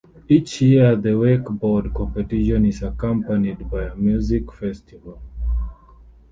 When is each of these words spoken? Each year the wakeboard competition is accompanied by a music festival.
Each 0.27 0.59
year 0.63 0.95
the 0.95 1.09
wakeboard 1.09 1.93
competition 1.93 2.65
is 2.65 2.81
accompanied 2.81 3.69
by 3.69 3.83
a 3.83 3.95
music 3.95 4.51
festival. 4.51 5.21